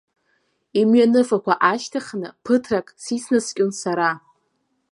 Имҩаныфақәа 0.79 1.53
аашьҭыхны 1.67 2.29
ԥыҭрак 2.43 2.87
сицнаскьон 3.03 3.71
сара. 3.81 4.09